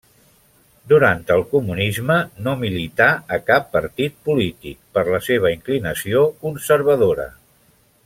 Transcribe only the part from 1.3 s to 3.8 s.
el Comunisme no milità a cap